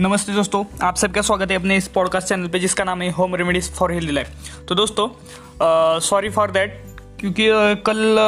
नमस्ते 0.00 0.32
दोस्तों 0.32 0.64
आप 0.82 0.96
सबका 0.96 1.20
स्वागत 1.22 1.50
है 1.50 1.56
अपने 1.56 1.76
इस 1.76 1.88
पॉडकास्ट 1.88 2.28
चैनल 2.28 2.48
पे 2.48 2.58
जिसका 2.58 2.84
नाम 2.84 3.02
है 3.02 3.10
home 3.10 3.34
remedies 3.34 3.72
for 3.72 3.92
healthy 3.92 4.12
life 4.12 4.28
तो 4.68 4.74
दोस्तों 4.74 5.08
सॉरी 6.00 6.30
फॉर 6.30 6.50
दैट 6.50 6.86
क्योंकि 7.20 7.48
uh, 7.48 7.76
कल 7.86 8.18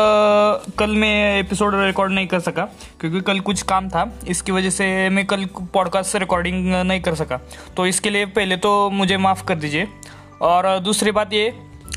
uh, 0.70 0.76
कल 0.78 0.90
मैं 0.90 1.40
एपिसोड 1.40 1.74
रिकॉर्ड 1.74 2.12
नहीं 2.12 2.26
कर 2.26 2.40
सका 2.40 2.68
क्योंकि 3.00 3.20
कल 3.20 3.40
कुछ 3.40 3.62
काम 3.62 3.88
था 3.88 4.20
इसकी 4.28 4.52
वजह 4.52 4.70
से 4.70 5.08
मैं 5.08 5.26
कल 5.26 5.44
पॉडकास्ट 5.74 6.16
रिकॉर्डिंग 6.16 6.74
नहीं 6.74 7.00
कर 7.00 7.14
सका। 7.14 7.40
तो 7.76 7.86
इसके 7.86 8.10
लिए 8.10 8.26
पहले 8.26 8.56
तो 8.56 8.90
मुझे 8.90 9.16
माफ़ 9.16 9.44
कर 9.44 9.54
दीजिए। 9.54 9.88
और 10.42 10.78
दूसरी 10.78 11.10
बात 11.10 11.32
ये 11.32 11.50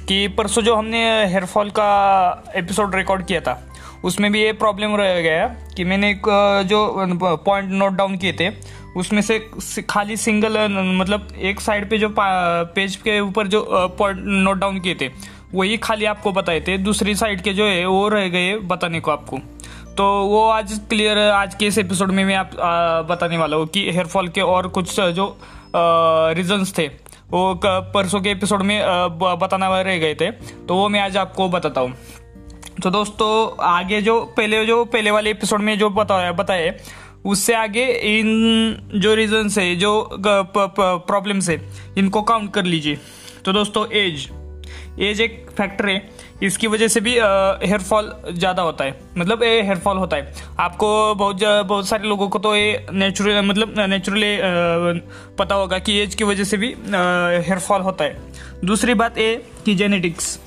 कि 0.08 0.28
परसों 0.28 0.62
जो 0.62 0.76
हमने 0.76 1.26
हेयरफॉल 1.26 1.70
का 1.70 2.44
एपिसोड 2.56 2.96
रिकॉर्ड 2.96 3.26
किया 3.26 3.42
था 3.42 3.71
उसमें 4.04 4.32
भी 4.32 4.42
ये 4.44 4.54
प्रॉब्लम 4.54 4.96
रह 4.96 5.22
गया 5.22 5.48
कि 5.76 5.84
मैंने 5.84 6.10
एक 6.10 6.22
जो 6.70 7.36
पॉइंट 7.46 7.70
नोट 7.72 7.94
डाउन 7.94 8.18
किए 8.18 8.34
थे 8.40 8.50
उसमें 8.98 9.22
से 9.22 9.40
खाली 9.90 10.18
सिंगल 10.18 10.58
मतलब 10.98 11.28
एक 11.42 11.59
साइड 11.62 11.90
पे 11.90 11.98
जो 11.98 12.14
पेज 12.18 12.95
के 12.95 13.20
ऊपर 13.20 13.48
जो 13.48 13.66
पॉइंट 14.00 14.20
नोट 14.20 14.58
डाउन 14.58 14.80
किए 14.80 14.95
थे 15.02 15.09
वही 15.54 15.78
खाली 15.78 16.06
आपको 16.06 16.32
बताए 16.32 16.59
थे। 16.62 16.78
दूसरी 16.78 17.16
साइड 17.16 17.42
के 17.42 17.54
जो 17.54 17.66
है 17.66 17.86
वो 17.86 18.08
रह 18.09 18.28
गए 18.30 18.56
बताने 18.66 19.00
को 19.00 19.12
आपको। 19.12 19.38
तो 19.98 20.04
वो 20.26 20.48
आज 20.50 20.80
क्लियर 20.90 21.18
आज 21.20 21.56
के 21.56 21.68
इस 21.68 21.78
एपिसोड 21.78 22.12
में 22.12 22.23
मैं 22.26 22.36
आप 22.36 22.59
आ, 22.59 23.02
बताने 23.02 23.38
वाला 23.38 23.58
हूँ 23.58 23.68
कि 23.68 23.90
हेयरफॉल 23.92 24.28
के 24.30 24.42
और 24.42 24.68
कुछ 24.68 25.00
जो 25.00 25.38
रीजंस 25.76 26.78
थे 26.78 26.88
वो 27.31 27.59
परसों 27.66 28.22
के 28.22 28.31
एपिसोड 28.31 28.62
में 28.62 28.80
बताना 29.42 29.81
रह 29.81 29.98
गए 29.98 30.16
थे। 30.16 30.31
तो 30.31 30.76
वो 30.76 30.90
मैं 30.90 31.00
आज 31.00 31.18
आपको 31.18 31.50
बताता 31.50 31.81
हूँ। 31.81 31.94
तो 32.84 32.90
दोस्तों, 32.90 33.63
आगे 33.63 34.02
जो 34.02 34.20
पहले 34.38 34.66
जो 34.66 34.84
पहले 34.85 35.12
वाले 35.12 35.31
एपिसोड 35.31 35.62
में 35.62 35.77
जो 35.80 35.89
बताया 35.91 36.31
बताए, 36.31 36.77
उससे 37.26 37.53
आगे 37.53 37.85
इन 38.09 38.89
जो 38.95 39.14
रीजन 39.16 39.50
है, 39.58 39.75
जो 39.75 40.09
प्रॉब्लम्स 40.17 41.50
है, 41.50 41.59
इनको 41.97 42.22
काउंट 42.23 42.53
कर 42.53 42.66
लीजिए। 42.66 42.97
तो 43.45 43.53
दोस्तों 43.53 43.86
एज 43.94 44.30
एज 45.00 45.22
एक 45.22 45.45
फैक्टर 45.58 45.89
है, 45.89 46.09
इसकी 46.44 46.67
वजह 46.67 46.88
से 46.88 47.00
भी 47.02 47.11
हेयर 47.11 47.81
फॉल 47.81 48.11
ज़्यादा 48.30 48.61
होता 48.61 48.84
है। 48.84 49.00
मतलब 49.17 49.44
ये 49.44 49.61
हेयर 49.61 49.78
फॉल 49.78 49.97
होता 49.97 50.17
है। 50.17 50.34
आपको 50.59 51.16
बहुत 51.16 51.44
बहुत 51.67 51.88
सारे 51.88 52.08
लोगों 52.08 52.28
को 52.30 52.39
तो 52.39 52.56
ये 52.56 52.86
नेचुरल 52.94 53.41
मतलब 53.45 53.73
नेचुरली 53.80 54.38
पता 55.38 55.56
होगा 55.56 55.80
कि 55.80 56.00
एज 56.00 56.16
की 56.16 56.23
वजह 56.23 56.44
से 56.44 56.58
भी 56.58 56.73
हेयर 56.88 57.59
फॉल 57.59 57.81
होता 57.81 58.03
है। 58.03 58.66
दूसरी 58.66 58.94
बात 58.95 59.17
ये 59.17 59.36
कि 59.66 59.75
जेनेटिक्स 59.75 60.39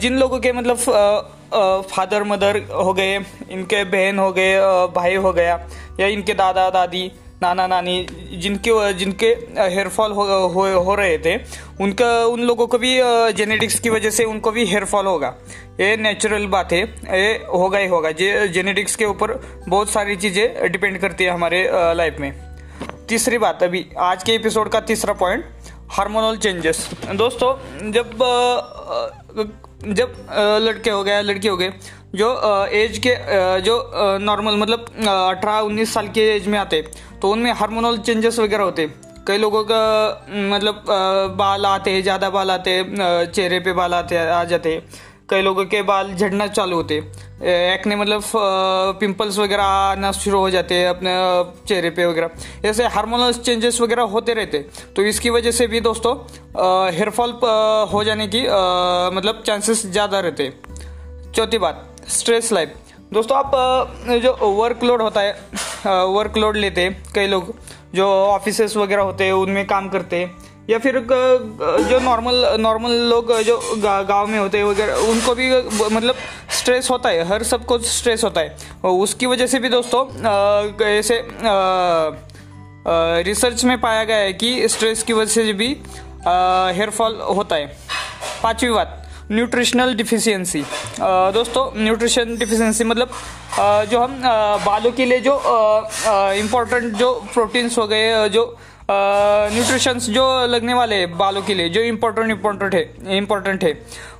जिन 0.00 0.18
लोगों 0.18 0.38
के 0.40 0.52
मतलब 0.52 0.78
फादर 1.90 2.22
मदर 2.24 2.60
हो 2.74 2.92
गए 2.92 3.16
इनके 3.50 3.84
बहन 3.86 4.18
हो 4.18 4.30
गए 4.32 4.54
भाई 4.94 5.14
हो 5.16 5.32
गया 5.32 5.58
या 6.00 6.06
इनके 6.08 6.34
दादा 6.34 6.68
दादी 6.70 7.10
नाना 7.42 7.66
नानी 7.66 8.06
जिनके 8.32 8.92
जिनके 8.92 9.26
हेयर 9.58 9.88
फॉल 9.88 10.12
हो, 10.12 10.22
हो 10.48 10.80
हो 10.80 10.94
रहे 10.94 11.18
थे 11.18 11.36
उनका 11.80 12.08
उन 12.26 12.40
लोगों 12.40 12.66
को 12.66 12.78
भी 12.78 12.92
जेनेटिक्स 13.32 13.78
की 13.80 13.90
वजह 13.90 14.10
से 14.10 14.24
उनको 14.24 14.50
भी 14.50 14.64
हेयर 14.66 14.84
फॉल 14.84 15.06
होगा। 15.06 15.34
ये 15.80 15.96
नेचुरल 15.96 16.46
बात 16.46 16.72
है 16.72 16.82
ये 16.82 17.32
होगा 17.54 17.78
ही 17.78 17.88
होगा 17.88 18.10
जे 18.12 18.48
जेनेटिक्स 18.48 18.96
के 18.96 19.04
ऊपर 19.04 19.32
बहुत 19.68 19.90
सारी 19.90 20.16
चीज़ें 20.16 20.70
डिपेंड 20.72 20.98
करती 20.98 21.24
है 21.24 21.30
हमारे 21.30 21.68
लाइफ 21.72 22.16
में। 22.20 22.32
तीसरी 23.08 23.38
बात 23.38 23.62
अभी 23.62 23.84
आज 24.00 24.22
के 24.22 24.34
एपिसोड 24.34 24.68
का 24.68 24.80
तीसरा 24.80 25.14
पॉइंट 25.14 25.44
हार्मोनल 25.90 26.36
चेंजेस 26.36 26.88
दोस्तों 27.14 27.90
जब 27.92 28.18
जब 29.84 30.14
लड़के 30.62 30.90
हो 30.90 31.02
गए, 31.04 31.22
लड़के 31.22 31.48
हो 31.48 31.56
गए, 31.56 31.72
जो 32.14 32.28
एज 32.72 32.98
के 32.98 33.14
जो 33.60 34.18
नॉर्मल 34.20 34.56
मतलब 34.56 34.86
अठारह, 34.98 35.58
उन्नीस 35.60 35.94
साल 35.94 36.08
के 36.08 36.28
एज 36.30 36.46
में 36.48 36.58
आते 36.58 36.84
तो 37.22 37.30
उनमें 37.30 37.52
हार्मोनल 37.52 37.98
चेंजेस 38.00 38.38
वगैरह 38.38 38.64
होते। 38.64 38.86
कई 39.26 39.38
लोगों 39.38 39.62
का 39.64 39.80
मतलब 40.50 40.84
बाल 41.38 41.66
आते, 41.66 42.00
ज़्यादा 42.02 42.30
बाल 42.30 42.50
आते 42.50 42.82
चेहरे 43.26 43.60
पे 43.60 43.72
बाल 43.72 43.94
आते, 43.94 44.16
आ 44.18 44.44
जाते। 44.44 44.82
कई 45.32 45.42
लोगों 45.42 45.64
के 45.64 45.80
बाल 45.82 46.12
झड़ना 46.14 46.46
चालू 46.48 46.76
होते। 46.76 46.96
एक्ने 47.42 47.96
मतलब 47.96 48.22
पिंपल्स 49.00 49.38
वगैरह 49.38 49.64
आना 49.64 50.10
शुरू 50.12 50.38
हो 50.38 50.50
जाते 50.50 50.74
हैं 50.74 50.88
अपने 50.88 51.12
चेहरे 51.68 51.90
पे 51.90 52.06
वगैरह। 52.06 52.68
ऐसे 52.68 52.86
हार्मोनल 52.88 53.32
चेंजेस 53.34 53.80
वगैरह 53.80 54.02
होते 54.12 54.34
रहते। 54.34 54.58
तो 54.96 55.02
इसकी 55.04 55.30
वजह 55.30 55.50
से 55.50 55.66
भी 55.66 55.80
दोस्तों 55.80 56.14
हेयर 56.90 57.10
फॉल 57.10 57.32
हो 57.92 58.02
जाने 58.04 58.26
की 58.28 58.46
आ, 58.46 59.10
मतलब 59.10 59.42
चांसेस 59.46 59.86
ज़्यादा 59.86 60.20
रहते। 60.20 60.52
चौथी 61.34 61.58
बात 61.58 62.04
स्ट्रेस 62.10 62.52
लाइफ 62.52 62.74
दोस्तों 63.12 63.38
आप 63.38 63.50
जो 64.22 64.36
वर्कलोड 64.52 65.02
होता 65.02 65.20
है 65.20 65.32
वर्कलोड 66.08 66.56
लेते 66.56 66.88
कई 67.14 67.26
लोग 67.26 67.54
जो 67.94 68.06
ऑफ़िस 68.06 68.76
वगैरह 68.76 69.02
होते 69.02 69.24
हैं 69.24 69.32
उनमें 69.34 69.66
काम 69.66 69.88
करते 69.88 70.24
या 70.70 70.78
फिर 70.78 70.98
जो 71.00 71.98
नॉर्मल 72.00 72.44
नॉर्मल 72.60 72.92
लोग 73.10 73.32
जो 73.42 73.56
गाँव 73.78 74.26
में 74.26 74.38
होते 74.38 74.58
हैं, 74.58 74.64
वगैरह, 74.64 74.94
उनको 75.10 75.34
भी 75.34 75.50
मतलब 75.94 76.14
स्ट्रेस 76.58 76.90
होता 76.90 77.08
है, 77.08 77.24
हर 77.28 77.42
सबको 77.42 77.78
स्ट्रेस 77.80 78.24
होता 78.24 78.40
है। 78.40 78.56
उसकी 78.84 79.26
वजह 79.26 79.46
से 79.46 79.58
भी 79.58 79.68
दोस्तों 79.68 80.06
ऐसे 80.86 81.22
रिसर्च 83.24 83.64
में 83.64 83.80
पाया 83.80 84.04
गया 84.04 84.16
है 84.16 84.32
कि 84.34 84.68
स्ट्रेस 84.68 85.02
की 85.02 85.12
वजह 85.12 85.32
से 85.32 85.52
भी 85.52 85.68
हेयर 86.26 86.90
फॉल 86.90 87.20
होता 87.30 87.56
है। 87.56 87.66
पांचवी 88.42 88.70
बात 88.70 88.98
न्यूट्रिशनल 89.32 89.94
डिफिशियंसी 89.94 90.62
दोस्तों 91.00 91.70
न्यूट्रिशन 91.76 92.36
डिफिशियंसी 92.38 92.84
मतलब 92.84 93.10
जो 93.90 94.00
हम 94.00 94.20
बालों 94.64 94.90
के 94.92 95.04
लिए 95.04 95.20
जो 95.20 95.34
इम्पोर्टेंट 96.38 96.92
जो 96.94 97.12
प्रोटीन्स 97.32 97.78
हो 97.78 97.86
गए 97.86 98.28
जो 98.28 98.44
न्यूट्रिशंस 98.90 100.08
जो 100.10 100.24
लगने 100.46 100.74
वाले 100.74 101.04
बालों 101.08 101.42
के 101.42 101.54
लिए, 101.54 101.68
जो 101.68 101.80
इम्पोर्टेंट 101.82 102.30
इम्पोर्टेंट 102.30 102.74
है 102.74 103.16
इम्पोर्टेंट 103.16 103.64
है, 103.64 103.72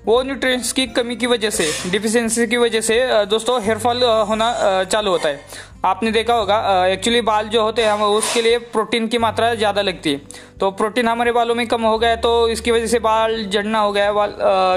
वो 0.06 0.22
न्यूट्रिएंट्स 0.22 0.72
की 0.72 0.86
कमी 0.88 1.16
की 1.16 1.26
वजह 1.26 1.50
से 1.50 1.70
डिफिशेंसी 1.90 2.46
की 2.46 2.56
वजह 2.56 2.80
से 2.80 3.24
दोस्तों 3.26 3.60
हेयर 3.62 3.78
फॉल 3.78 4.02
होना 4.28 4.84
चालू 4.84 5.10
होता 5.10 5.28
है। 5.28 5.40
आपने 5.84 6.10
देखा 6.12 6.34
होगा 6.34 6.86
एक्चुअली 6.86 7.20
बाल 7.22 7.48
जो 7.48 7.62
होते 7.62 7.82
हैं, 7.82 7.90
हम 7.90 8.02
उसके 8.02 8.42
लिए 8.42 8.58
प्रोटीन 8.70 9.08
की 9.08 9.18
मात्रा 9.18 9.54
ज़्यादा 9.54 9.82
लगती 9.82 10.12
है। 10.12 10.20
तो 10.60 10.70
प्रोटीन 10.72 11.08
हमारे 11.08 11.32
बालों 11.32 11.54
में 11.54 11.66
कम 11.68 11.82
हो 11.82 11.98
गया 11.98 12.16
तो 12.18 12.48
इसकी 12.48 12.70
वजह 12.70 12.86
से 12.86 12.98
बाल 13.00 13.44
जड़ना 13.46 13.78
हो 13.78 13.92
गया 13.92 14.12
बाल 14.12 14.34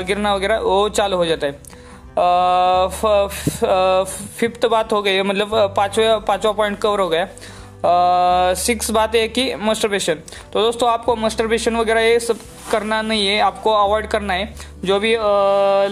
गिरना 0.08 0.34
वगैरह, 0.36 0.58
वो 0.60 0.90
चालू 0.92 1.18
हो 1.18 1.26
जाता 1.26 1.48
है। 1.48 1.54
फिफ्थ 4.40 4.66
बात 4.68 4.94
हो 4.94 5.02
गई 5.02 5.22
मतलब 5.24 5.74
पाँचवा 5.78 6.18
पाँचवा 6.20 6.52
पॉइंट 6.54 6.80
कवर 6.80 7.00
हो 7.00 7.10
गया 7.10 7.28
सिक्स 8.58 8.90
बात 8.92 9.16
है 9.16 9.28
कि 9.28 9.54
मस्टरबेशन 9.58 10.14
तो 10.54 10.62
दोस्तों, 10.62 10.90
आपको 10.90 11.16
मस्टरबेशन 11.16 11.76
वगैरह 11.76 12.02
ये 12.02 12.20
सब 12.22 12.40
करना 12.72 13.02
नहीं 13.04 13.28
है, 13.28 13.40
आपको 13.42 13.72
अवॉइड 13.74 14.08
करना 14.08 14.34
है। 14.34 14.54
जो 14.86 15.00
भी 15.00 15.14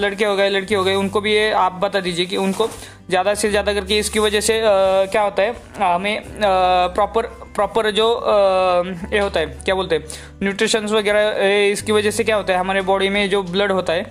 लड़के 0.01 0.25
हो 0.25 0.35
गए, 0.35 0.49
लड़की 0.49 0.75
हो 0.75 0.83
गए, 0.83 0.95
उनको 0.95 1.21
भी 1.21 1.33
ये 1.33 1.51
आप 1.53 1.73
बता 1.81 1.99
दीजिए 1.99 2.25
कि 2.25 2.37
उनको 2.37 2.67
ज़्यादा 3.09 3.33
से 3.35 3.49
ज़्यादा 3.49 3.73
करके 3.73 3.97
इसकी 3.99 4.19
वजह 4.19 4.41
से 4.41 4.59
क्या 4.63 5.21
होता 5.21 5.41
है, 5.41 5.55
हमें 5.77 6.23
प्रॉपर 6.39 7.27
प्रॉपर 7.55 7.89
जो 7.91 8.07
ये 9.13 9.19
होता 9.19 9.39
है, 9.39 9.45
क्या 9.45 9.75
बोलते 9.75 9.95
हैं 9.95 10.03
न्यूट्रिशंस 10.43 10.91
वगैरह 10.91 11.71
इसकी 11.71 11.91
वजह 11.91 12.11
से 12.11 12.23
क्या 12.23 12.35
होता 12.35 12.53
है, 12.53 12.59
हमारे 12.59 12.81
बॉडी 12.83 13.09
में 13.09 13.29
जो 13.29 13.43
ब्लड 13.45 13.71
होता 13.71 13.93
है 13.93 14.03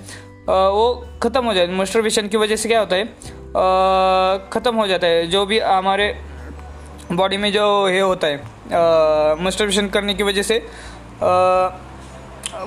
वो 0.43 0.84
ख़त्म 1.22 1.44
हो 1.44 1.53
है। 1.53 1.70
मस्टरबेशन 1.75 2.28
की 2.28 2.37
वजह 2.37 2.56
से 2.56 2.69
क्या 2.69 2.81
होता 2.81 2.97
है 2.97 3.04
ख़त्म 4.50 4.75
हो 4.75 4.87
जाता 4.87 5.06
है। 5.06 5.26
जो 5.28 5.44
भी 5.47 5.59
हमारे 5.60 6.14
बॉडी 7.11 7.37
में 7.37 7.53
जो 7.53 7.89
ये 7.89 8.01
होता 8.01 8.27
है 8.27 9.45
मस्टरबेशन 9.45 9.89
करने 9.89 10.15
की 10.15 10.23
वजह 10.23 10.43
से 10.43 10.63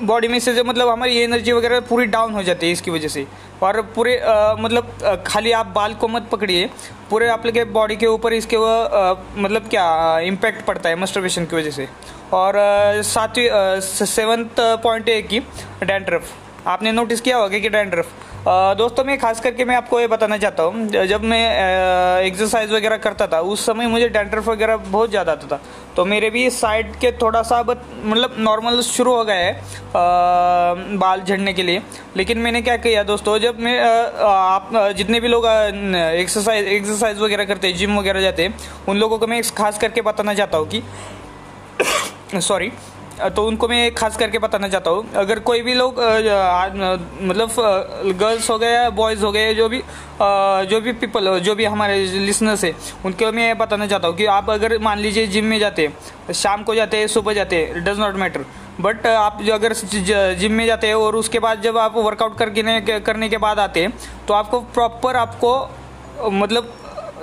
बॉडी 0.02 0.28
में 0.28 0.38
से 0.40 0.54
जो 0.54 0.64
मतलब 0.64 0.88
हमारी 0.88 1.18
एनर्जी 1.18 1.52
वगैरह 1.52 1.80
पूरी 1.88 2.06
डाउन 2.06 2.32
हो 2.34 2.42
जाती 2.42 2.66
है 2.66 2.72
इसकी 2.72 2.90
वजह 2.90 3.08
से। 3.08 3.26
और 3.62 3.80
पूरे 3.94 4.20
मतलब 4.60 5.22
खाली 5.26 5.52
आप 5.52 5.66
बाल 5.74 5.94
को 5.94 6.08
मत 6.08 6.28
पकड़िए 6.32 6.68
पूरे 7.10 7.28
आप 7.28 7.46
के 7.48 7.64
बॉडी 7.66 7.96
के 7.96 8.06
ऊपर 8.06 8.32
इसके 8.32 8.56
आ, 8.56 9.14
मतलब 9.36 9.68
क्या 9.68 10.18
इम्पैक्ट 10.22 10.64
पड़ता 10.66 10.88
है 10.88 10.96
मस्टरबेशन 11.00 11.44
की 11.44 11.56
वजह 11.56 11.70
से। 11.70 11.88
और 12.32 12.54
सातवीं 13.04 13.80
सेवन्थ 14.06 14.60
पॉइंट 14.82 15.08
है 15.08 15.20
कि 15.22 15.40
डैंड्रफ 15.82 16.32
आपने 16.66 16.92
नोटिस 16.92 17.20
किया 17.20 17.36
होगा 17.36 17.58
कि 17.58 17.68
डैंड्रफ 17.70 18.06
दोस्तों, 18.78 19.04
मैं 19.04 19.18
खास 19.18 19.40
करके 19.40 19.64
मैं 19.64 19.76
आपको 19.76 20.00
ये 20.00 20.06
बताना 20.06 20.36
चाहता 20.38 20.62
हूँ, 20.62 20.86
जब 21.06 21.22
मैं 21.24 22.22
एक्सरसाइज 22.24 22.72
वगैरह 22.72 22.96
करता 22.98 23.26
था, 23.26 23.40
उस 23.42 23.64
समय 23.66 23.86
मुझे 23.88 24.08
डेंड्रफ 24.08 24.48
वगैरह 24.48 24.76
बहुत 24.76 25.10
ज़्यादा 25.10 25.32
आता 25.32 25.46
था। 25.46 25.60
तो 25.96 26.04
मेरे 26.04 26.30
भी 26.30 26.48
साइड 26.52 26.94
के 27.00 27.10
थोड़ा 27.22 27.42
सा 27.42 27.60
मतलब 27.62 28.34
नॉर्मल 28.38 28.80
शुरू 28.82 29.14
हो 29.14 29.24
गया 29.24 29.36
है 29.36 30.98
बाल 30.98 31.22
झड़ने 31.22 31.52
के 31.52 31.62
लिए। 31.62 31.82
लेकिन 32.16 32.38
मैंने 32.38 32.62
क्या 32.62 32.76
किया 32.78 33.02
दोस्तों, 33.04 33.38
जब 33.38 33.60
मैं 33.60 33.78
आप 34.22 34.70
जितने 34.96 35.20
भी 35.20 35.28
लोग 35.28 35.46
एक्सरसाइज 35.46 36.66
एक्सरसाइज 36.68 37.18
वगैरह 37.20 37.44
करते 37.44 37.68
हैं 37.68 37.76
जिम 37.76 37.98
वगैरह 37.98 38.20
जाते 38.20 38.42
हैं, 38.42 38.54
उन 38.88 38.96
लोगों 38.96 39.18
को 39.18 39.26
मैं 39.26 39.42
खास 39.56 39.78
करके 39.78 40.02
बताना 40.02 40.34
चाहता 40.34 40.58
हूँ 40.58 40.68
कि 40.68 40.82
सॉरी 42.42 42.70
तो 43.26 43.46
उनको 43.46 43.68
मैं 43.68 43.94
खास 43.94 44.16
करके 44.16 44.38
बताना 44.38 44.68
चाहता 44.68 44.90
हूँ। 44.90 45.12
अगर 45.16 45.38
कोई 45.40 45.62
भी 45.62 45.74
लोग 45.74 46.00
मतलब 47.22 47.54
गर्ल्स 48.18 48.50
हो 48.50 48.58
गए 48.58 48.88
बॉयज़ 48.92 49.24
हो 49.24 49.30
गए, 49.32 49.54
जो 49.54 49.68
भी 49.68 49.82
जो 50.70 50.80
भी 50.80 50.92
पीपल 50.94 51.38
जो 51.40 51.54
भी 51.54 51.64
हमारे 51.66 51.98
लिसनर्स 52.06 52.64
है, 52.64 52.74
उनको 53.04 53.32
मैं 53.32 53.56
बताना 53.58 53.86
चाहता 53.86 54.08
हूँ 54.08 54.16
कि 54.16 54.26
आप 54.26 54.50
अगर 54.50 54.78
मान 54.80 54.98
लीजिए 54.98 55.26
जिम 55.28 55.44
में 55.44 55.58
जाते 55.58 55.86
हैं, 55.86 56.32
शाम 56.34 56.62
को 56.62 56.74
जाते 56.74 57.06
सुबह 57.08 57.34
जाते 57.34 57.56
हैं 57.56 57.84
डज 57.84 57.98
नॉट 57.98 58.14
मैटर 58.16 58.44
बट 58.80 59.06
आप 59.06 59.42
जो 59.42 59.54
अगर 59.54 59.72
जिम 60.34 60.52
में 60.52 60.66
जाते 60.66 60.86
हैं 60.86 60.94
और 60.94 61.16
उसके 61.16 61.38
बाद 61.38 61.62
जब 61.62 61.78
आप 61.78 61.96
वर्कआउट 61.96 62.38
करके 62.38 63.00
करने 63.00 63.28
के 63.28 63.36
बाद 63.38 63.58
आते 63.58 63.82
हैं 63.82 63.92
तो 64.28 64.34
आपको 64.34 64.60
प्रॉपर 64.74 65.16
आपको 65.16 66.30
मतलब 66.32 66.72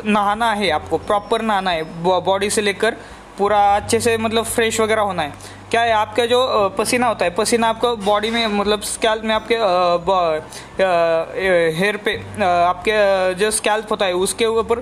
नहाना 0.06 0.52
है 0.54 0.70
आपको 0.72 0.98
प्रॉपर 1.00 1.42
नहाना 1.42 1.72
है 1.72 1.84
बॉडी 2.04 2.50
से 2.50 2.62
लेकर 2.62 2.96
पूरा 3.38 3.60
अच्छे 3.76 4.00
से 4.00 4.18
मतलब 4.18 4.46
फ्रेश 4.46 4.80
वगैरह 4.80 5.02
होना 5.02 5.24
है। 5.24 5.34
क्या 5.74 5.82
है, 5.82 5.92
आपका 5.94 6.26
जो 6.26 6.40
पसीना 6.78 7.08
होता 7.08 7.26
है, 7.26 7.32
पसीना 7.36 7.68
आपको 7.68 7.96
बॉडी 7.98 8.30
में 8.32 8.46
मतलब 8.48 8.82
स्कैल्प 8.84 9.24
में 9.26 9.34
आपके 9.36 9.56
हेयर 11.78 11.98
पे 12.06 12.14
आपके 12.38 13.34
जो 13.36 13.50
स्कैल्प 13.52 13.92
होता 13.92 14.06
है, 14.06 14.14
उसके 14.16 14.46
ऊपर 14.46 14.80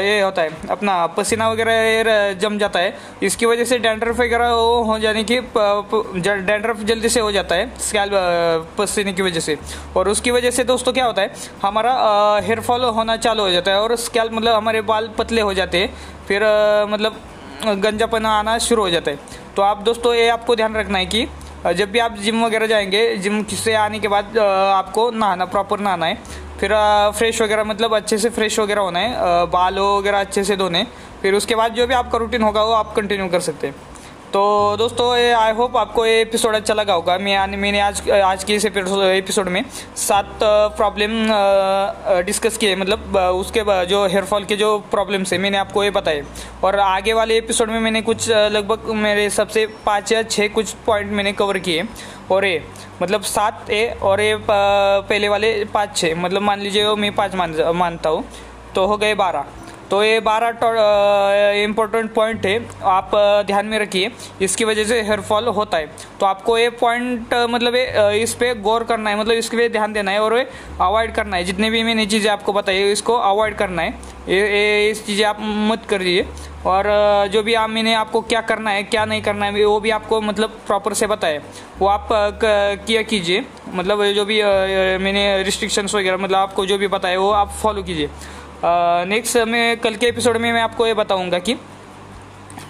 ये 0.00 0.20
होता 0.20 0.42
है, 0.42 0.50
अपना 0.70 0.94
पसीना 1.16 1.48
वगैरह 1.50 2.32
जम 2.38 2.58
जाता 2.58 2.78
है। 2.78 2.96
इसकी 3.22 3.46
वजह 3.46 3.64
से 3.64 3.78
डेंड्रफ 3.80 4.20
वगैरह 4.20 4.54
हो 4.86 4.98
जाने 5.00 5.24
की 5.24 5.40
डेंड्रफ 5.40 6.84
जल्दी 6.84 7.08
से 7.08 7.20
हो 7.20 7.32
जाता 7.32 7.54
है 7.54 7.68
स्कैल्प 7.80 8.72
पसीने 8.78 9.12
की 9.12 9.22
वजह 9.22 9.40
से। 9.40 9.58
और 9.96 10.08
उसकी 10.08 10.30
वजह 10.30 10.50
से 10.52 10.64
दोस्तों 10.64 10.92
क्या 10.92 11.04
होता 11.06 11.22
है, 11.22 11.34
हमारा 11.62 11.92
हेयर 12.40 12.60
फॉल 12.62 12.84
होना 12.94 13.16
चालू 13.18 13.42
हो 13.42 13.50
जाता 13.50 13.70
है 13.70 13.80
और 13.80 13.96
स्कैल्प 13.98 14.32
मतलब 14.32 14.54
हमारे 14.54 14.80
बाल 14.86 15.10
पतले 15.18 15.40
हो 15.42 15.54
जाते 15.54 15.78
हैं। 15.78 15.94
फिर 16.28 16.42
मतलब 16.88 17.20
गंजापना 17.62 18.30
आना 18.30 18.58
शुरू 18.58 18.82
हो 18.82 18.90
जाता 18.90 19.10
है। 19.10 19.18
तो 19.56 19.62
आप 19.62 19.82
दोस्तों, 19.82 20.14
ये 20.14 20.28
आपको 20.28 20.56
ध्यान 20.56 20.76
रखना 20.76 20.98
है 20.98 21.06
कि 21.06 21.26
जब 21.74 21.90
भी 21.90 21.98
आप 21.98 22.16
जिम 22.18 22.44
वगैरह 22.44 22.66
जाएँगे, 22.66 23.16
जिम 23.16 23.42
से 23.44 23.74
आने 23.74 23.98
के 23.98 24.08
बाद 24.08 24.38
आपको 24.38 25.10
नहाना 25.10 25.44
प्रॉपर 25.44 25.80
नहाना 25.80 26.06
है। 26.06 26.18
फिर 26.60 26.72
फ्रेश 27.16 27.40
वगैरह 27.42 27.64
मतलब 27.64 27.94
अच्छे 27.96 28.18
से 28.18 28.30
फ्रेश 28.30 28.58
वगैरह 28.58 28.80
होना 28.80 29.00
है 29.00 29.46
बाल 29.46 29.78
वगैरह 29.78 30.20
अच्छे 30.20 30.44
से 30.44 30.56
धोने। 30.56 30.86
फिर 31.22 31.34
उसके 31.34 31.54
बाद 31.54 31.72
जो 31.72 31.86
भी 31.86 31.94
आपका 31.94 32.18
रूटीन 32.18 32.42
होगा, 32.42 32.62
वो 32.62 32.72
आप 32.72 32.94
कंटिन्यू 32.94 33.28
कर 33.28 33.40
सकते 33.40 33.66
हैं। 33.66 33.74
तो 34.34 34.76
दोस्तों 34.78 35.06
आई 35.34 35.52
होप 35.54 35.76
आपको 35.76 36.04
ये 36.06 36.20
एपिसोड 36.20 36.54
अच्छा 36.54 36.74
लगा 36.74 36.94
होगा। 36.94 37.16
मैं 37.18 37.56
मैंने 37.56 37.80
आज 37.80 38.10
आज 38.10 38.44
के 38.44 38.54
इस 38.54 38.64
एपिसोड 38.64 39.48
में 39.48 39.62
सात 39.96 40.38
प्रॉब्लम 40.42 41.12
डिस्कस 42.26 42.56
किए। 42.56 42.76
मतलब 42.76 43.16
उसके 43.16 43.64
जो 43.86 44.04
हेयर 44.06 44.24
फॉल 44.24 44.44
के 44.44 44.56
जो 44.56 44.78
प्रॉब्लम्स 44.90 45.32
है, 45.32 45.38
मैंने 45.38 45.58
आपको 45.58 45.84
ये 45.84 45.90
बताए। 45.90 46.24
और 46.64 46.78
आगे 46.80 47.12
वाले 47.12 47.36
एपिसोड 47.38 47.70
में 47.70 47.78
मैंने 47.80 48.02
कुछ 48.02 48.28
लगभग 48.30 48.90
मेरे 48.96 49.30
सबसे 49.30 49.66
पाँच 49.86 50.12
या 50.12 50.22
छः 50.24 50.48
कुछ 50.54 50.72
पॉइंट 50.86 51.12
मैंने 51.12 51.32
कवर 51.32 51.58
किए। 51.58 51.84
और 52.30 52.44
ये 52.44 52.62
मतलब 53.02 53.22
सात 53.22 53.70
ए, 53.70 53.86
और 54.02 54.20
ये 54.20 54.36
पहले 54.42 55.28
वाले 55.28 55.52
पाँच 55.74 55.96
छः 55.96 56.14
मतलब 56.16 56.42
मान 56.42 56.60
लीजिए, 56.60 56.94
मैं 56.94 57.14
पाँच 57.14 57.34
मान, 57.34 57.54
मानता 57.74 58.10
हूँ। 58.10 58.24
तो 58.74 58.86
हो 58.86 58.96
गए 58.96 59.14
बारह। 59.14 59.44
तो 59.94 60.02
ये 60.02 60.20
बारह 60.20 61.62
इम्पोर्टेंट 61.62 62.12
पॉइंट 62.14 62.46
है। 62.46 62.54
आप 62.92 63.10
ध्यान 63.46 63.66
में 63.66 63.78
रखिए। 63.78 64.10
इसकी 64.42 64.64
वजह 64.64 64.84
से 64.84 65.00
हेयर 65.02 65.20
फॉल 65.20 65.48
होता 65.48 65.78
है। 65.78 65.86
तो 66.20 66.26
आपको 66.26 66.56
ये 66.58 66.70
पॉइंट 66.80 67.34
मतलब 67.50 67.74
इस 67.74 68.34
पर 68.34 68.58
गौर 68.62 68.84
करना 68.84 69.10
है। 69.10 69.18
मतलब 69.20 69.32
इसके 69.34 69.56
पे 69.56 69.68
ध्यान 69.68 69.92
देना 69.92 70.10
है 70.10 70.20
और 70.20 70.34
अवॉइड 70.34 71.14
करना 71.14 71.36
है। 71.36 71.44
जितनी 71.44 71.70
भी 71.70 71.82
मैंने 71.82 72.06
चीज़ें 72.06 72.30
आपको 72.32 72.52
बताई 72.52 72.90
इसको 72.92 73.16
अवॉइड 73.20 73.56
करना 73.56 73.82
है। 73.82 73.94
ये, 74.28 74.40
ये 74.40 74.90
इस 74.90 75.06
चीज़ें 75.06 75.24
आप 75.26 75.38
मत 75.70 75.86
करिए। 75.90 76.26
और 76.66 76.84
जो 77.32 77.42
भी 77.42 77.54
आप 77.54 77.70
मैंने 77.70 77.94
आपको 77.94 78.20
क्या 78.22 78.40
करना 78.42 78.70
है 78.70 78.82
क्या 78.84 79.04
नहीं 79.04 79.22
करना 79.22 79.46
है 79.46 79.64
वो 79.64 79.80
भी 79.80 79.90
आपको 79.92 80.20
मतलब 80.22 80.60
प्रॉपर 80.66 80.94
से 80.94 81.06
बताए। 81.06 81.40
वो 81.78 81.88
आप 81.88 82.08
किया 82.12 83.02
कीजिए। 83.04 83.44
मतलब 83.74 84.04
जो 84.12 84.24
भी 84.24 84.42
मैंने 85.04 85.42
रिस्ट्रिक्शंस 85.42 85.94
वगैरह 85.94 86.16
मतलब 86.16 86.38
आपको 86.38 86.66
जो 86.66 86.78
भी 86.78 86.88
बताया 86.90 87.18
वो 87.20 87.30
आप 87.32 87.50
फॉलो 87.62 87.82
कीजिए। 87.82 88.10
नेक्स्ट 88.66 89.36
मैं 89.36 89.76
कल 89.76 89.94
के 89.94 90.06
एपिसोड 90.06 90.36
में 90.36 90.52
मैं 90.52 90.60
आपको 90.62 90.86
ये 90.86 90.94
बताऊँगा 90.94 91.38
कि 91.38 91.56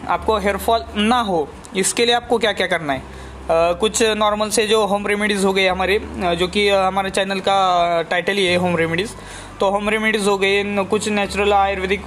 आपको 0.08 0.38
हेयर 0.38 0.56
फॉल 0.56 0.84
ना 0.96 1.20
हो 1.20 1.48
इसके 1.76 2.06
लिए 2.06 2.14
आपको 2.14 2.38
क्या 2.38 2.52
क्या 2.52 2.66
करना 2.66 2.92
है? 2.92 3.02
Uh, 3.44 3.78
कुछ 3.78 4.02
नॉर्मल 4.02 4.48
से 4.48 4.66
जो 4.66 4.86
होम 4.86 5.06
रेमेडीज़ 5.06 5.46
हो 5.46 5.52
गए 5.52 5.66
हमारे 5.68 5.98
जो 6.38 6.48
कि 6.48 6.68
हमारे 6.68 7.10
चैनल 7.10 7.40
का 7.40 7.56
टाइटल 8.02 8.32
ही 8.32 8.46
है 8.46 8.56
होम 8.56 8.76
रेमेडीज़ 8.76 9.12
तो 9.60 9.70
होम 9.70 9.88
रेमेडीज़ 9.88 10.28
हो 10.28 10.38
गए 10.38 10.64
कुछ 10.84 11.08
नेचुरल 11.08 11.52
आयुर्वेदिक 11.52 12.04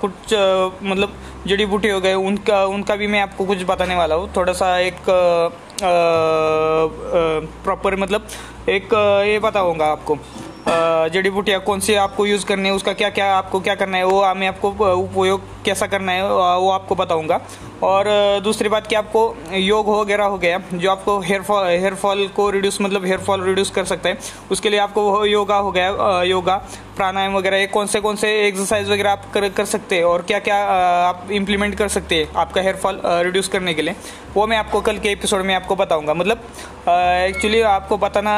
कुछ 0.00 0.34
मतलब 0.82 1.14
जड़ी 1.46 1.66
बूटी 1.66 1.88
हो 1.88 2.00
गए 2.00 2.14
उनका 2.14 2.64
उनका 2.64 2.96
भी 2.96 3.06
मैं 3.06 3.20
आपको 3.20 3.44
कुछ 3.44 3.64
बताने 3.64 3.94
वाला 3.94 4.14
हूँ। 4.14 4.32
थोड़ा 4.36 4.52
सा 4.52 4.78
एक 4.78 4.96
प्रॉपर 7.64 7.96
मतलब 7.96 8.28
एक 8.68 8.94
ये 9.26 9.38
बताऊँगा 9.38 9.86
आपको। 9.86 10.18
जड़ी 10.68 11.30
बूटियाँ 11.30 11.60
कौन 11.60 11.80
सी 11.80 11.94
आपको 11.96 12.26
यूज़ 12.26 12.44
करनी 12.46 12.68
है, 12.68 12.74
उसका 12.74 12.92
क्या 12.92 13.08
क्या 13.10 13.26
आपको 13.34 13.60
क्या 13.60 13.74
करना 13.74 13.98
है, 13.98 14.04
वो 14.04 14.34
मैं 14.34 14.48
आपको 14.48 14.68
उपयोग 14.92 15.42
कैसा 15.64 15.86
करना 15.86 16.12
है 16.12 16.28
वो 16.58 16.70
आपको 16.70 16.94
बताऊँगा। 16.94 17.40
और 17.82 18.04
दूसरी 18.44 18.68
बात 18.68 18.86
कि 18.86 18.94
आपको 18.94 19.22
योग 19.52 19.86
हो 19.86 20.00
वगैरह 20.00 20.24
हो 20.24 20.38
गया, 20.38 20.58
जो 20.74 20.90
आपको 20.90 21.18
हेयर 21.20 21.42
फॉल 21.42 21.66
हेयर 21.66 21.94
फॉल 21.94 22.26
को 22.36 22.48
रिड्यूस 22.50 22.80
मतलब 22.80 23.04
हेयर 23.04 23.18
फॉल 23.20 23.42
रिड्यूस 23.44 23.70
कर 23.70 23.84
सकते 23.84 24.08
हैं, 24.08 24.18
उसके 24.50 24.70
लिए 24.70 24.80
आपको 24.80 25.24
योगा 25.26 25.56
हो 25.56 25.70
गया 25.72 26.22
योगा। 26.24 26.62
प्राणायाम 26.98 27.34
वगैरह 27.34 27.64
कौन 27.66 27.86
से 27.86 28.00
कौन 28.00 28.16
से 28.16 28.28
एक्सरसाइज 28.46 28.88
वगैरह 28.90 29.10
आप 29.10 29.24
कर 29.34 29.48
कर 29.48 29.64
सकते 29.64 29.96
हैं 29.96 30.04
और 30.04 30.22
क्या 30.22 30.38
क्या 30.38 30.56
आप 31.08 31.28
इम्प्लीमेंट 31.32 31.74
कर 31.74 31.88
सकते 31.88 32.14
हैं 32.14 32.32
आपका 32.36 32.60
हेयर 32.60 32.76
फॉल 32.76 33.00
रिड्यूस 33.06 33.48
करने 33.48 33.74
के 33.74 33.82
लिए? 33.82 33.94
वो 34.34 34.46
मैं 34.46 34.56
आपको 34.56 34.80
कल 34.80 34.98
के 34.98 35.08
एपिसोड 35.08 35.42
में 35.42 35.54
आपको 35.54 35.76
बताऊँगा। 35.76 36.14
मतलब 36.14 36.42
एक्चुअली 36.88 37.60
आपको 37.74 37.98
बताना 37.98 38.34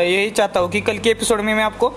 यही 0.00 0.30
चाहता 0.30 0.60
हूँ 0.60 0.70
कि 0.70 0.80
कल 0.80 0.98
के 0.98 1.10
एपिसोड 1.10 1.40
में 1.40 1.54
मैं 1.54 1.64
आपको 1.64 1.92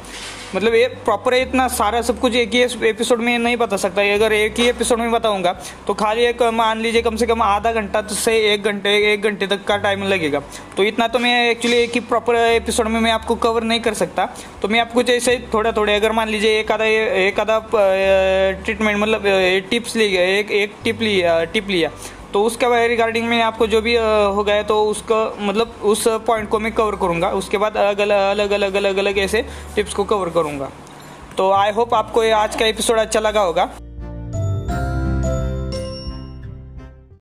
मतलब 0.56 0.74
ये 0.75 0.88
प्रॉपर 1.06 1.34
है, 1.34 1.42
इतना 1.42 1.68
सारा 1.69 2.01
सब 2.01 2.19
कुछ 2.19 2.36
एक 2.36 2.54
ही 2.54 2.62
एपिसोड 2.90 3.19
में 3.22 3.38
नहीं 3.40 3.57
बता 3.57 3.78
सकता। 3.78 4.01
अगर 4.13 4.34
एक 4.34 4.60
ही 4.60 4.68
एपिसोड 4.69 5.00
में 5.00 5.12
बताऊँगा 5.12 5.51
तो 5.88 5.94
खाली 5.94 6.24
एक 6.25 6.42
मान 6.54 6.80
लीजिए 6.81 7.01
कम 7.01 7.16
से 7.16 7.25
कम 7.28 7.42
आधा 7.42 7.72
घंटा 7.72 8.01
से 8.13 8.38
एक 8.54 8.63
घंटे 8.63 8.96
एक 9.13 9.24
घंटे 9.24 9.48
तक 9.48 9.63
का 9.66 9.78
टाइम 9.78 10.04
लगेगा। 10.06 10.40
तो 10.78 10.84
इतना 10.84 11.07
तो 11.07 11.19
मैं 11.19 11.50
एक्चुअली 11.50 11.78
एक 11.78 11.94
ही 11.94 12.00
प्रॉपर 12.10 12.36
एपिसोड 12.36 12.88
में 12.88 13.00
मैं 13.00 13.12
आपको 13.12 13.36
कवर 13.38 13.63
नहीं 13.63 13.80
कर 13.80 13.94
सकता। 13.94 14.25
तो 14.62 14.68
मैं 14.68 14.80
आपको 14.80 15.04
जैसे 15.04 15.38
थोड़ा 15.54 15.72
थोड़े 15.72 15.96
अगर 15.96 16.12
मान 16.12 16.30
लीजिए 16.30 16.60
एक 16.60 16.72
आधा 16.72 16.86
एक 16.86 17.40
आधा 17.40 17.60
ट्रीटमेंट 18.63 18.98
मतलब 18.98 19.24
टिप्स 19.69 19.96
ली 19.96 20.06
एक 20.18 20.51
एक 20.54 20.74
टिप 20.84 21.01
लिया 21.01 21.44
टिप 21.46 21.69
लिया 21.69 21.92
तो 22.33 22.43
उसके 22.43 22.87
रिगार्डिंग 22.87 23.27
में 23.27 23.41
आपको 23.41 23.67
जो 23.67 23.81
भी 23.81 23.95
हो 23.95 24.43
गया 24.43 24.63
तो 24.63 24.83
उसका 24.85 25.23
मतलब 25.39 25.75
उस 25.83 26.07
पॉइंट 26.27 26.49
को 26.49 26.59
मैं 26.59 26.71
कवर 26.73 26.95
करूँगा। 26.95 27.29
उसके 27.33 27.57
बाद 27.57 27.77
अलग 27.77 27.99
अलग 27.99 28.51
अलग 28.51 28.73
अलग 28.75 28.97
अलग 28.97 29.17
ऐसे 29.17 29.45
टिप्स 29.75 29.93
को 29.93 30.03
कवर 30.05 30.29
करूँगा। 30.29 30.69
तो 31.37 31.51
आई 31.51 31.71
होप 31.71 31.93
आपको 31.93 32.23
ये 32.23 32.31
आज 32.31 32.55
का 32.55 32.65
एपिसोड 32.65 32.99
अच्छा 32.99 33.19
लगा 33.19 33.41
होगा। 33.41 33.69